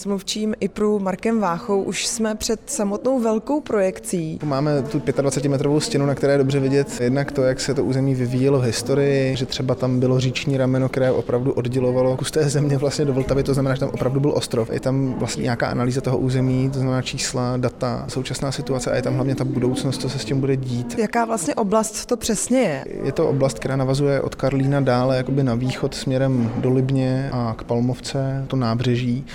[0.00, 4.38] S mluvčím IPRu Markem Váchou už jsme před samotnou velkou projekcí.
[4.44, 8.14] Máme tu 25-metrovou stěnu, na které je dobře vidět jednak to, jak se to území
[8.14, 12.78] vyvíjelo v historii, že třeba tam bylo říční rameno, které opravdu oddělovalo kus té země
[12.78, 14.70] vlastně do Vltavy, to znamená, že tam opravdu byl ostrov.
[14.70, 19.02] Je tam vlastně nějaká analýza toho území, to znamená čísla, data, současná situace a je
[19.02, 20.98] tam hlavně ta budoucnost, co se s tím bude dít.
[20.98, 22.84] Jaká vlastně oblast to přesně je?
[23.04, 27.54] Je to oblast, která navazuje od Karlína dále jakoby na východ směrem do Libně a
[27.58, 29.26] k Palmovce, to nábřeží.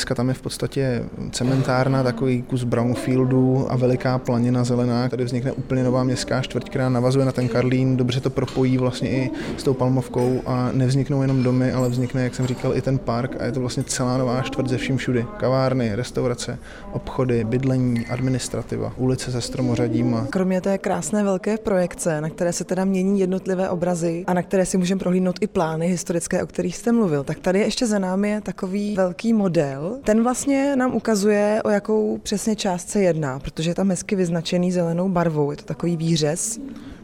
[0.00, 5.08] Dneska tam je v podstatě cementárna, takový kus brownfieldu a veliká planina zelená.
[5.08, 9.10] Tady vznikne úplně nová městská čtvrť, která navazuje na ten Karlín, dobře to propojí vlastně
[9.10, 12.98] i s tou Palmovkou a nevzniknou jenom domy, ale vznikne, jak jsem říkal, i ten
[12.98, 15.26] park a je to vlastně celá nová čtvrť ze vším všudy.
[15.36, 16.58] Kavárny, restaurace,
[16.92, 20.26] obchody, bydlení, administrativa, ulice se stromořadím.
[20.30, 24.66] Kromě té krásné velké projekce, na které se teda mění jednotlivé obrazy a na které
[24.66, 28.30] si můžeme prohlídnout i plány historické, o kterých jste mluvil, tak tady ještě za námi
[28.30, 29.89] je takový velký model.
[30.04, 34.72] Ten vlastně nám ukazuje, o jakou přesně část se jedná, protože je tam hezky vyznačený
[34.72, 35.50] zelenou barvou.
[35.50, 36.60] Je to takový výřez.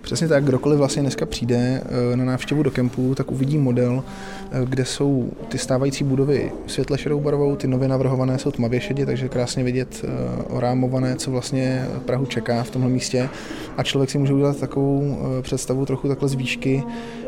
[0.06, 4.04] Přesně tak, kdokoliv vlastně dneska přijde eh, na návštěvu do kempu, tak uvidí model,
[4.50, 9.06] eh, kde jsou ty stávající budovy světle šedou barvou, ty nově navrhované jsou tmavě šedě,
[9.06, 10.08] takže krásně vidět eh,
[10.48, 13.28] orámované, co vlastně Prahu čeká v tomhle místě.
[13.76, 16.82] A člověk si může udělat takovou představu trochu takhle z výšky,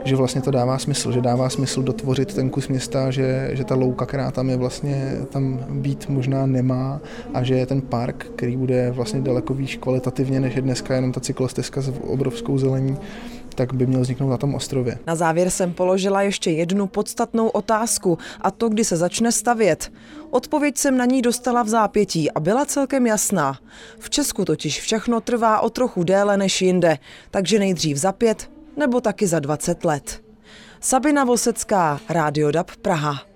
[0.04, 3.74] že vlastně to dává smysl, že dává smysl dotvořit ten kus města, že, že ta
[3.74, 7.00] louka, která tam je vlastně tam být možná nemá
[7.34, 11.12] a že je ten park, který bude vlastně daleko výš kvalitativně, než je dneska jenom
[11.12, 12.96] ta cyklostezka s obrovskou zelení,
[13.54, 14.98] tak by měl vzniknout na tom ostrově.
[15.06, 19.92] Na závěr jsem položila ještě jednu podstatnou otázku a to, kdy se začne stavět.
[20.30, 23.58] Odpověď jsem na ní dostala v zápětí a byla celkem jasná.
[23.98, 26.98] V Česku totiž všechno trvá o trochu déle než jinde,
[27.30, 30.22] takže nejdřív za pět nebo taky za 20 let.
[30.80, 33.27] Sabina Vosecká, Rádio DAB Praha.